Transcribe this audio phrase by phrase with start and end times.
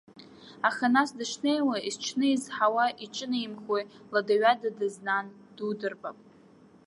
[0.67, 6.17] Аха нас, дышнеиуа, есҽны изҳауа иҿынеимхои, лада-ҩада дазнан дудырбап.